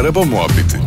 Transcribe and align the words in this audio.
Araba 0.00 0.24
Muhabbeti 0.24 0.78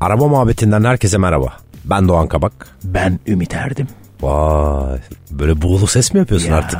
Araba 0.00 0.28
muhabbetinden 0.28 0.84
herkese 0.84 1.18
merhaba. 1.18 1.52
Ben 1.84 2.08
Doğan 2.08 2.28
Kabak. 2.28 2.52
Ben 2.84 3.20
Ümit 3.26 3.54
Erdim. 3.54 3.86
Vay 4.22 4.98
böyle 5.30 5.62
buğulu 5.62 5.86
ses 5.86 6.12
mi 6.14 6.18
yapıyorsun 6.18 6.52
artık? 6.52 6.78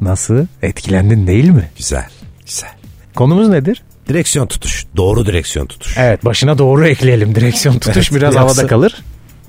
Nasıl? 0.00 0.46
Etkilendin 0.62 1.26
değil 1.26 1.48
mi? 1.50 1.70
Güzel 1.78 2.06
güzel. 2.46 2.70
Konumuz 3.14 3.48
nedir? 3.48 3.82
Direksiyon 4.08 4.46
tutuş. 4.46 4.86
Doğru 4.96 5.26
direksiyon 5.26 5.66
tutuş. 5.66 5.96
Evet 5.98 6.24
başına 6.24 6.58
doğru 6.58 6.86
ekleyelim. 6.86 7.34
Direksiyon 7.34 7.78
tutuş 7.78 7.96
Evet, 7.96 8.12
biraz 8.20 8.34
yapsa- 8.34 8.40
havada 8.56 8.66
kalır. 8.66 9.02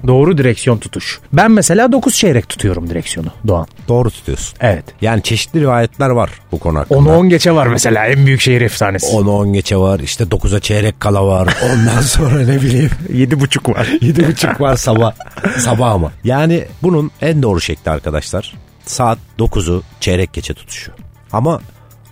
Doğru 0.08 0.38
direksiyon 0.38 0.78
tutuş. 0.78 1.20
Ben 1.34 1.52
mesela 1.52 1.92
9 1.92 2.16
çeyrek 2.16 2.50
tutuyorum 2.50 2.90
direksiyonu 2.90 3.30
Doğan. 3.48 3.68
Doğru 3.88 4.12
tutuyorsun. 4.12 4.58
Evet. 4.62 4.86
Yani 5.02 5.24
çeşitli 5.24 5.62
rivayetler 5.62 6.10
var 6.10 6.30
bu 6.52 6.60
konu 6.60 6.80
hakkında. 6.80 7.00
10'u 7.00 7.18
10 7.18 7.30
geçe 7.30 7.52
var 7.52 7.68
mesela 7.68 8.05
en 8.05 8.26
büyük 8.26 8.41
şehir 8.41 8.62
efsanesi. 8.62 9.08
10'u 9.08 9.32
10 9.32 9.54
geçe 9.54 9.77
var. 9.77 9.99
işte 9.99 10.23
9'a 10.23 10.60
çeyrek 10.60 10.99
kala 10.99 11.27
var. 11.27 11.58
Ondan 11.73 12.02
sonra 12.02 12.40
ne 12.40 12.62
bileyim 12.62 12.91
7,5 13.13 13.76
var. 13.76 13.86
7.30 14.02 14.60
var 14.60 14.76
sabah. 14.76 15.13
sabah 15.58 15.91
ama. 15.91 16.12
Yani 16.24 16.66
bunun 16.84 17.12
en 17.22 17.44
doğru 17.44 17.62
şekli 17.62 17.91
arkadaşlar. 17.91 18.54
Saat 18.85 19.18
9'u 19.40 19.84
çeyrek 19.99 20.34
geçe 20.34 20.54
tutuşu. 20.54 20.91
Ama 21.32 21.62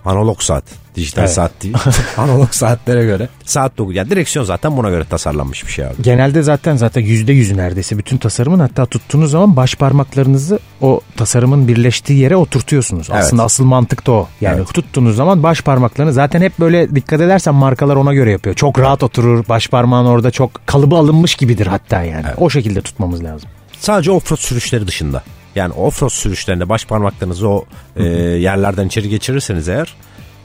analog 0.05 0.41
saat. 0.41 0.63
Dijital 0.95 1.21
Evet. 1.23 1.33
saat 1.33 1.51
değil. 1.63 1.75
analog 2.17 2.51
saatlere 2.51 3.05
göre. 3.05 3.29
Saat 3.45 3.77
9. 3.77 3.95
Yani 3.95 4.09
direksiyon 4.09 4.45
zaten 4.45 4.77
buna 4.77 4.89
göre 4.89 5.05
tasarlanmış 5.09 5.65
bir 5.67 5.71
şey 5.71 5.85
abi. 5.85 5.93
Genelde 6.01 6.43
zaten 6.43 6.75
zaten 6.75 7.01
yüzde 7.01 7.33
yüzü 7.33 7.57
neredeyse 7.57 7.97
bütün 7.97 8.17
tasarımın 8.17 8.59
hatta 8.59 8.85
tuttuğunuz 8.85 9.31
zaman 9.31 9.55
baş 9.55 9.75
parmaklarınızı 9.75 10.59
o 10.81 11.01
tasarımın 11.17 11.67
birleştiği 11.67 12.19
yere 12.19 12.35
oturtuyorsunuz. 12.35 13.07
Evet. 13.11 13.21
Aslında 13.23 13.43
asıl 13.43 13.63
mantık 13.65 14.07
da 14.07 14.11
o. 14.11 14.27
Yani 14.41 14.57
Evet. 14.57 14.73
tuttuğunuz 14.73 15.15
zaman 15.15 15.43
baş 15.43 15.61
parmaklarını 15.61 16.13
zaten 16.13 16.41
hep 16.41 16.59
böyle 16.59 16.95
dikkat 16.95 17.21
edersen 17.21 17.55
markalar 17.55 17.95
ona 17.95 18.13
göre 18.13 18.31
yapıyor. 18.31 18.55
Çok 18.55 18.79
rahat 18.79 19.03
oturur. 19.03 19.45
Baş 19.49 19.67
parmağın 19.67 20.05
orada 20.05 20.31
çok 20.31 20.67
kalıbı 20.67 20.95
alınmış 20.95 21.35
gibidir 21.35 21.67
hatta 21.67 22.03
yani. 22.03 22.25
O 22.37 22.49
şekilde 22.49 22.81
tutmamız 22.81 23.23
lazım. 23.23 23.49
Sadece 23.79 24.11
offroad 24.11 24.39
sürüşleri 24.39 24.87
dışında. 24.87 25.23
Yani 25.55 25.73
offroad 25.73 26.09
sürüşlerinde 26.09 26.69
baş 26.69 26.85
parmaklarınızı 26.85 27.49
o 27.49 27.65
e, 27.95 28.03
yerlerden 28.03 28.87
içeri 28.87 29.09
geçirirseniz 29.09 29.69
eğer 29.69 29.95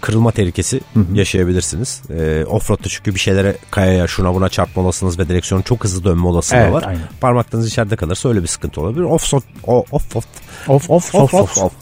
kırılma 0.01 0.31
tehlikesi 0.31 0.81
yaşayabilirsiniz. 1.15 2.03
E, 2.11 2.45
offroad'da 2.45 2.89
çünkü 2.89 3.15
bir 3.15 3.21
şeylere 3.21 3.57
kayaya 3.71 4.07
şuna 4.07 4.35
buna 4.35 4.49
çarpma 4.49 4.83
olasılığınız 4.83 5.19
ve 5.19 5.29
direksiyonun 5.29 5.63
çok 5.63 5.85
hızlı 5.85 6.05
dönme 6.05 6.27
olasılığı 6.27 6.61
Evet, 6.61 6.73
var. 6.73 6.85
aynen. 6.87 7.03
Parmaklarınız 7.21 7.69
içeride 7.69 7.97
kalırsa 7.97 8.29
öyle 8.29 8.43
bir 8.43 8.47
sıkıntı 8.47 8.81
olabilir. 8.81 9.03
Offroad, 9.03 9.43
o, 9.67 9.85
offroad, 9.91 10.25
Of 10.69 10.91
of 10.91 11.15
off, 11.15 11.35
off, 11.35 11.59
off. 11.59 11.73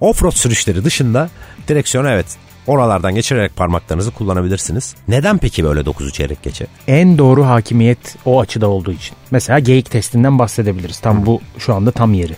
Offroad 0.00 0.32
sürüşleri 0.32 0.84
dışında 0.84 1.30
direksiyonu 1.68 2.08
evet 2.10 2.26
oralardan 2.66 3.14
geçirerek 3.14 3.56
parmaklarınızı 3.56 4.10
kullanabilirsiniz. 4.10 4.94
Neden 5.08 5.38
peki 5.38 5.64
böyle 5.64 5.80
9'u 5.80 6.10
çeyrek 6.10 6.42
geçe? 6.42 6.66
En 6.88 7.18
doğru 7.18 7.46
hakimiyet 7.46 8.16
o 8.24 8.40
açıda 8.40 8.68
olduğu 8.68 8.92
için. 8.92 9.16
Mesela 9.30 9.58
geyik 9.58 9.90
testinden 9.90 10.38
bahsedebiliriz. 10.38 10.98
Tam 11.00 11.26
bu 11.26 11.40
şu 11.58 11.74
anda 11.74 11.90
tam 11.90 12.14
yeri. 12.14 12.36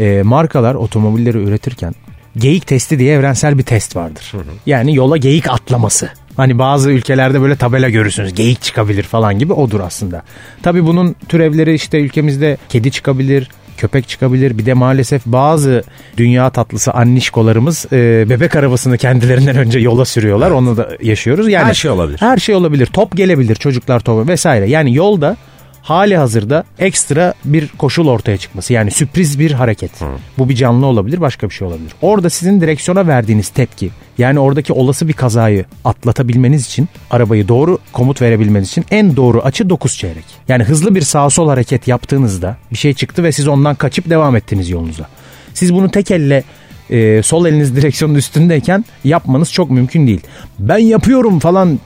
Ee, 0.00 0.22
markalar 0.24 0.74
otomobilleri 0.74 1.38
üretirken 1.38 1.94
geyik 2.36 2.66
testi 2.66 2.98
diye 2.98 3.14
evrensel 3.14 3.58
bir 3.58 3.62
test 3.62 3.96
vardır. 3.96 4.32
Yani 4.66 4.94
yola 4.94 5.16
geyik 5.16 5.50
atlaması. 5.50 6.08
Hani 6.36 6.58
bazı 6.58 6.90
ülkelerde 6.90 7.40
böyle 7.40 7.56
tabela 7.56 7.88
görürsünüz. 7.88 8.34
Geyik 8.34 8.62
çıkabilir 8.62 9.02
falan 9.02 9.38
gibi 9.38 9.52
odur 9.52 9.80
aslında. 9.80 10.22
Tabii 10.62 10.86
bunun 10.86 11.16
türevleri 11.28 11.74
işte 11.74 12.00
ülkemizde 12.00 12.56
kedi 12.68 12.90
çıkabilir, 12.90 13.50
köpek 13.76 14.08
çıkabilir. 14.08 14.58
Bir 14.58 14.66
de 14.66 14.74
maalesef 14.74 15.26
bazı 15.26 15.82
dünya 16.16 16.50
tatlısı 16.50 16.92
annişkolarımız 16.92 17.86
e, 17.92 18.26
bebek 18.30 18.56
arabasını 18.56 18.98
kendilerinden 18.98 19.56
önce 19.56 19.78
yola 19.78 20.04
sürüyorlar. 20.04 20.50
Onu 20.50 20.76
da 20.76 20.88
yaşıyoruz. 21.02 21.48
Yani 21.48 21.64
Her 21.64 21.74
şey 21.74 21.90
olabilir. 21.90 22.20
Her 22.20 22.36
şey 22.36 22.54
olabilir. 22.54 22.86
Top 22.86 23.16
gelebilir 23.16 23.54
çocuklar 23.54 24.00
topu 24.00 24.28
vesaire. 24.28 24.70
Yani 24.70 24.94
yolda 24.94 25.36
hali 25.84 26.16
hazırda 26.16 26.64
ekstra 26.78 27.34
bir 27.44 27.68
koşul 27.68 28.08
ortaya 28.08 28.36
çıkması. 28.36 28.72
Yani 28.72 28.90
sürpriz 28.90 29.38
bir 29.38 29.50
hareket. 29.50 29.90
Bu 30.38 30.48
bir 30.48 30.54
canlı 30.54 30.86
olabilir 30.86 31.20
başka 31.20 31.48
bir 31.48 31.54
şey 31.54 31.68
olabilir. 31.68 31.92
Orada 32.02 32.30
sizin 32.30 32.60
direksiyona 32.60 33.06
verdiğiniz 33.06 33.48
tepki 33.48 33.90
yani 34.18 34.38
oradaki 34.38 34.72
olası 34.72 35.08
bir 35.08 35.12
kazayı 35.12 35.64
atlatabilmeniz 35.84 36.66
için 36.66 36.88
arabayı 37.10 37.48
doğru 37.48 37.78
komut 37.92 38.22
verebilmeniz 38.22 38.68
için 38.68 38.84
en 38.90 39.16
doğru 39.16 39.40
açı 39.40 39.70
9 39.70 39.98
çeyrek. 39.98 40.24
Yani 40.48 40.64
hızlı 40.64 40.94
bir 40.94 41.02
sağ 41.02 41.30
sol 41.30 41.48
hareket 41.48 41.88
yaptığınızda 41.88 42.56
bir 42.70 42.76
şey 42.76 42.94
çıktı 42.94 43.22
ve 43.22 43.32
siz 43.32 43.48
ondan 43.48 43.74
kaçıp 43.74 44.10
devam 44.10 44.36
ettiniz 44.36 44.70
yolunuza. 44.70 45.08
Siz 45.54 45.74
bunu 45.74 45.90
tek 45.90 46.10
elle 46.10 46.44
e, 46.90 47.22
sol 47.22 47.46
eliniz 47.46 47.76
direksiyonun 47.76 48.14
üstündeyken 48.14 48.84
yapmanız 49.04 49.52
çok 49.52 49.70
mümkün 49.70 50.06
değil. 50.06 50.20
Ben 50.58 50.78
yapıyorum 50.78 51.38
falan 51.38 51.78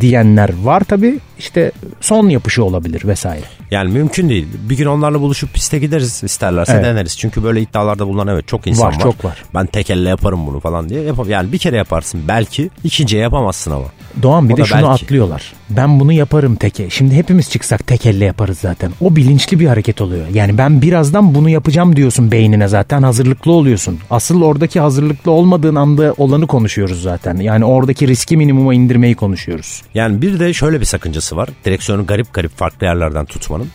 diyenler 0.00 0.50
var 0.62 0.80
tabi 0.80 1.18
işte 1.38 1.72
son 2.00 2.28
yapışı 2.28 2.64
olabilir 2.64 3.02
vesaire. 3.04 3.44
Yani 3.70 3.92
mümkün 3.92 4.28
değil. 4.28 4.46
Bir 4.70 4.76
gün 4.76 4.86
onlarla 4.86 5.20
buluşup 5.20 5.54
piste 5.54 5.78
gideriz 5.78 6.24
isterlerse 6.24 6.72
Evet. 6.72 6.84
deneriz. 6.84 7.18
Çünkü 7.18 7.42
böyle 7.44 7.60
iddialarda 7.60 8.06
bulunan 8.06 8.28
evet 8.28 8.48
çok 8.48 8.66
insan 8.66 8.86
var. 8.86 8.94
Var, 8.94 9.00
çok 9.00 9.24
var. 9.24 9.42
Ben 9.54 9.66
tek 9.66 9.90
elle 9.90 10.08
yaparım 10.08 10.46
bunu 10.46 10.60
falan 10.60 10.88
diye. 10.88 11.02
Yapam 11.02 11.30
yani 11.30 11.52
bir 11.52 11.58
kere 11.58 11.76
yaparsın 11.76 12.20
belki 12.28 12.70
ikinciye 12.84 13.22
yapamazsın 13.22 13.70
ama. 13.70 13.86
Doğan 14.22 14.48
bir 14.48 14.54
O 14.54 14.56
de 14.56 14.64
şunu 14.64 14.82
belki. 14.82 15.04
atlıyorlar. 15.04 15.52
Ben 15.70 16.00
bunu 16.00 16.12
yaparım 16.12 16.56
teke. 16.56 16.90
Şimdi 16.90 17.14
hepimiz 17.14 17.50
çıksak 17.50 17.86
tek 17.86 18.06
elle 18.06 18.24
yaparız 18.24 18.58
zaten. 18.58 18.92
O 19.00 19.16
bilinçli 19.16 19.60
bir 19.60 19.66
hareket 19.66 20.00
oluyor. 20.00 20.26
Yani 20.34 20.58
ben 20.58 20.82
birazdan 20.82 21.34
bunu 21.34 21.48
yapacağım 21.48 21.96
diyorsun 21.96 22.32
beynine 22.32 22.68
zaten 22.68 23.02
hazırlıklı 23.02 23.52
oluyorsun. 23.52 23.98
Asıl 24.10 24.42
oradaki 24.42 24.80
hazırlıklı 24.80 25.30
olmadığın 25.30 25.74
anda 25.74 26.14
olanı 26.18 26.46
konuşuyoruz 26.46 27.02
zaten. 27.02 27.36
Yani 27.36 27.64
oradaki 27.64 28.08
riski 28.08 28.36
minimuma 28.36 28.74
indirmeyi 28.74 29.14
konuşuyoruz. 29.14 29.82
Yani 29.94 30.22
bir 30.22 30.40
de 30.40 30.52
şöyle 30.52 30.80
bir 30.80 30.84
sakıncası 30.86 31.36
var. 31.36 31.48
Direksiyonu 31.64 32.06
garip 32.06 32.32
garip 32.34 32.56
farklı 32.58 32.86
yerlerden 32.86 33.24
tutmanın. 33.24 33.68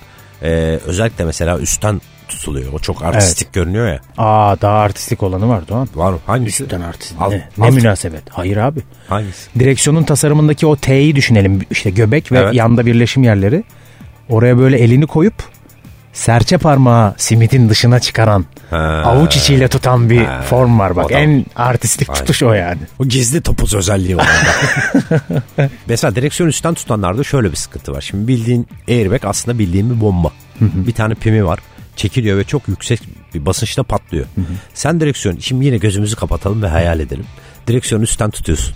Ee, 0.44 0.80
özellikle 0.86 1.26
mesela 1.26 1.60
üstten 1.60 2.02
tutuluyor. 2.28 2.74
O 2.74 2.80
çok 2.80 3.04
artistik 3.06 3.54
görünüyor 3.54 3.88
ya. 3.88 4.00
Aa 4.18 4.62
daha 4.62 4.78
artistik 4.80 5.24
olanı 5.24 5.50
var 5.50 5.68
Doğan. 5.68 5.88
Var 5.96 6.12
mı? 6.12 6.20
Hangisi? 6.26 6.64
Üstten 6.64 6.82
artistik. 6.82 7.18
Alt- 7.22 7.32
ne, 7.32 7.48
ne 7.58 7.66
alt- 7.66 7.74
münasebet. 7.74 8.24
Hayır 8.30 8.58
abi. 8.58 8.80
Hangisi? 9.10 9.60
Direksiyonun 9.60 10.04
tasarımındaki 10.04 10.68
o 10.68 10.76
T'yi 10.76 11.16
düşünelim. 11.16 11.62
İşte 11.72 11.90
göbek 11.90 12.32
ve 12.32 12.40
Evet. 12.40 12.54
yanda 12.54 12.86
birleşim 12.86 13.24
yerleri. 13.24 13.64
Oraya 14.30 14.58
böyle 14.58 14.78
elini 14.80 15.08
koyup 15.08 15.34
serçe 16.14 16.58
parmağı 16.58 17.14
simitin 17.18 17.70
dışına 17.70 18.00
çıkaran 18.00 18.46
Ha. 18.70 18.78
avuç 19.06 19.38
içiyle 19.38 19.68
tutan 19.68 20.10
bir 20.10 20.26
Ha. 20.26 20.42
form 20.42 20.80
var 20.80 20.96
bak. 20.96 21.12
En 21.12 21.46
artistik 21.56 22.10
Aynen. 22.10 22.20
tutuş 22.20 22.44
o 22.44 22.54
yani. 22.54 22.80
O 23.00 23.06
gizli 23.06 23.42
topuz 23.42 23.74
özelliği 23.76 24.18
var. 24.18 24.28
orada. 24.28 25.42
Mesela 25.88 26.16
direksiyon 26.16 26.50
üstten 26.50 26.74
tutanlarda 26.74 27.24
şöyle 27.24 27.52
bir 27.52 27.56
sıkıntı 27.56 27.92
var. 27.94 28.02
Şimdi 28.02 28.28
bildiğin 28.28 28.68
airbag 28.90 29.26
aslında 29.26 29.60
bildiğin 29.60 29.90
bir 29.96 30.02
bomba. 30.02 30.32
bir 30.62 30.92
tane 30.94 31.14
pimi 31.14 31.46
var. 31.46 31.60
Çekiliyor 31.98 32.38
ve 32.38 32.44
çok 32.44 32.68
yüksek 32.68 33.00
bir 33.34 33.46
basınçta 33.46 33.84
patlıyor. 33.84 34.26
Sen 34.74 35.00
direksiyon, 35.00 35.38
şimdi 35.40 35.66
yine 35.66 35.78
gözümüzü 35.78 36.16
kapatalım 36.16 36.64
ve 36.64 36.68
hayal 36.68 37.00
edelim. 37.00 37.26
Direksiyonu 37.68 38.04
üstten 38.04 38.30
tutuyorsun. 38.30 38.76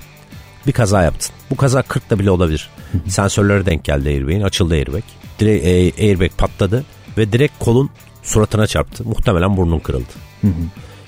Bir 0.67 0.71
kaza 0.71 1.03
yaptın. 1.03 1.31
Bu 1.49 1.55
kaza 1.57 1.79
40'da 1.79 2.19
bile 2.19 2.31
olabilir. 2.31 2.69
Sensörlere 3.07 3.65
denk 3.65 3.83
geldi 3.83 4.09
airbag'in. 4.09 4.41
Açıldı 4.41 4.73
airbag. 4.73 5.03
Direkt, 5.39 5.65
e, 5.65 6.03
airbag 6.07 6.31
patladı 6.37 6.83
ve 7.17 7.31
direkt 7.31 7.53
kolun 7.59 7.89
suratına 8.23 8.67
çarptı. 8.67 9.03
Muhtemelen 9.03 9.57
burnun 9.57 9.79
kırıldı. 9.79 10.11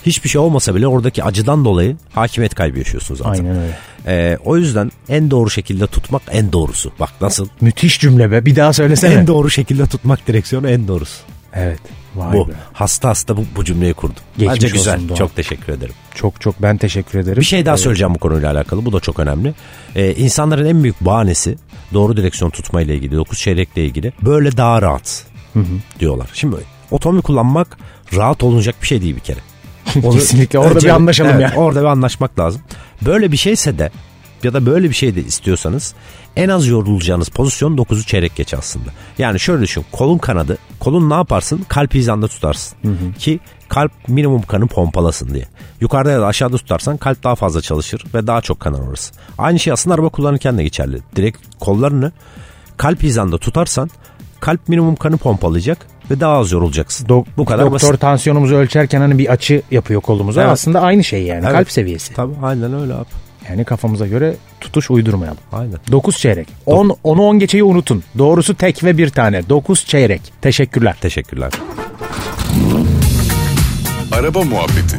Hiçbir 0.06 0.30
şey 0.30 0.42
olmasa 0.42 0.76
bile 0.76 0.88
oradaki 0.88 1.24
acıdan 1.24 1.66
dolayı 1.66 1.98
hakimiyet 2.14 2.56
kaybı 2.56 2.80
yaşıyorsun 2.80 3.16
zaten. 3.16 3.32
Aynen 3.32 3.58
öyle. 3.62 3.78
Ee, 4.08 4.38
o 4.46 4.58
yüzden 4.58 4.92
en 5.10 5.32
doğru 5.32 5.50
şekilde 5.50 5.88
tutmak 5.88 6.22
en 6.32 6.52
doğrusu. 6.52 6.92
Bak 7.00 7.10
nasıl? 7.22 7.48
Müthiş 7.62 8.00
cümle 8.00 8.32
be. 8.32 8.46
Bir 8.46 8.56
daha 8.56 8.74
söylesene. 8.74 9.14
En 9.14 9.28
doğru 9.28 9.50
şekilde 9.50 9.86
tutmak 9.86 10.28
direksiyonu 10.28 10.70
en 10.70 10.88
doğrusu. 10.88 11.24
Evet. 11.56 11.80
Vay 12.16 12.34
bu. 12.34 12.48
be. 12.48 12.52
Hasta 12.74 13.10
hasta 13.10 13.38
bu, 13.38 13.46
bu 13.56 13.66
cümleyi 13.66 13.94
kurdum. 13.94 14.16
Geçmiş 14.38 14.54
Bence 14.56 14.68
güzel. 14.68 15.10
Doğan. 15.10 15.16
Çok 15.18 15.36
teşekkür 15.36 15.74
ederim. 15.74 15.94
Çok 16.16 16.42
çok 16.42 16.62
ben 16.62 16.78
teşekkür 16.78 17.20
ederim. 17.20 17.40
Bir 17.40 17.46
şey 17.46 17.66
daha 17.66 17.74
Evet. 17.74 17.84
söyleyeceğim 17.84 18.16
bu 18.16 18.20
konuyla 18.20 18.52
alakalı. 18.52 18.86
Bu 18.86 18.94
da 18.94 19.00
çok 19.00 19.20
önemli. 19.20 19.54
Ee, 19.96 20.14
insanların 20.14 20.66
en 20.66 20.84
büyük 20.84 21.02
bahanesi 21.02 21.56
doğru 21.94 22.18
direksiyon 22.18 22.52
tutmayla 22.52 22.94
ilgili, 22.94 23.16
9 23.16 23.40
çeyrekle 23.40 23.86
ilgili 23.86 24.14
böyle 24.22 24.58
daha 24.58 24.82
rahat 24.82 25.26
diyorlar. 26.00 26.30
Şimdi 26.34 26.56
otomobil 26.92 27.22
kullanmak 27.22 27.78
rahat 28.16 28.44
olunacak 28.44 28.76
bir 28.82 28.88
şey 28.88 29.02
değil 29.02 29.16
bir 29.16 29.22
kere. 29.22 29.40
Onu- 30.04 30.14
Kesinlikle. 30.14 30.60
Orada 30.60 30.80
bir 30.80 30.90
anlaşalım 30.90 31.32
evet, 31.32 31.42
ya. 31.42 31.56
Orada 31.56 31.80
bir 31.82 31.86
anlaşmak 31.86 32.40
lazım. 32.40 32.62
Böyle 33.02 33.32
bir 33.32 33.38
şeyse 33.38 33.80
de 33.80 33.92
ya 34.46 34.54
da 34.54 34.66
böyle 34.66 34.90
bir 34.90 34.94
şey 34.96 35.16
de 35.16 35.22
istiyorsanız 35.22 35.94
en 36.36 36.50
az 36.50 36.68
yorulacağınız 36.68 37.30
pozisyon 37.30 37.78
9'u 37.78 38.04
çeyrek 38.04 38.36
geç 38.36 38.54
aslında. 38.54 38.90
Yani 39.18 39.40
şöyle 39.40 39.62
düşün 39.64 39.86
kolun 39.92 40.18
kanadı 40.18 40.58
kolun 40.80 41.10
ne 41.10 41.14
yaparsın 41.14 41.66
kalp 41.68 41.94
hizanda 41.94 42.28
tutarsın 42.28 42.78
ki 43.20 43.40
kalp 43.70 43.92
minimum 44.08 44.42
kanı 44.42 44.68
pompalasın 44.68 45.34
diye. 45.34 45.46
Yukarıda 45.82 46.12
ya 46.12 46.22
da 46.22 46.28
aşağıda 46.28 46.58
tutarsan 46.58 46.98
kalp 46.98 47.24
daha 47.24 47.36
fazla 47.36 47.62
çalışır 47.62 48.04
ve 48.14 48.28
daha 48.28 48.42
çok 48.42 48.60
kanar 48.60 48.80
orası. 48.80 49.14
Aynı 49.38 49.60
şey 49.60 49.74
aslında 49.74 49.96
araba 49.96 50.10
kullanırken 50.10 50.58
de 50.58 50.64
geçerli. 50.64 51.00
Direkt 51.16 51.38
kollarını 51.60 52.12
kalp 52.78 53.04
hizanda 53.04 53.38
tutarsan 53.38 53.90
kalp 54.40 54.68
minimum 54.70 54.96
kanı 54.96 55.18
pompalayacak 55.18 55.78
ve 56.12 56.20
daha 56.20 56.38
az 56.38 56.52
yorulacaksın. 56.52 57.06
Dok- 57.08 57.26
Bu 57.38 57.46
kadar 57.46 57.66
Doktor 57.66 57.90
basit. 57.90 58.02
tansiyonumuzu 58.02 58.56
ölçerken 58.56 59.02
hani 59.02 59.18
bir 59.18 59.28
açı 59.32 59.62
yapıyor 59.72 60.02
kolumuza. 60.02 60.42
Evet. 60.42 60.52
Aslında 60.52 60.82
aynı 60.82 61.04
şey 61.04 61.24
yani. 61.24 61.42
Evet. 61.46 61.54
Kalp 61.56 61.72
seviyesi. 61.72 62.14
Tabii 62.14 62.34
aynen 62.44 62.74
öyle 62.82 62.94
abi. 62.94 63.06
Yani 63.50 63.64
kafamıza 63.66 64.08
göre 64.08 64.36
tutuş 64.62 64.92
uydurmayalım. 64.92 65.38
Aynen. 65.52 65.78
9 65.92 66.18
çeyrek. 66.18 66.48
10 66.66 66.90
10'u 66.90 67.22
10 67.22 67.40
geçeyi 67.40 67.64
unutun. 67.64 68.04
Doğrusu 68.18 68.56
tek 68.56 68.84
ve 68.84 68.98
bir 68.98 69.10
tane. 69.10 69.50
9 69.50 69.86
çeyrek. 69.86 70.22
Teşekkürler. 70.42 70.96
Teşekkürler. 71.02 71.52
Araba 74.12 74.44
muhabbeti. 74.44 74.98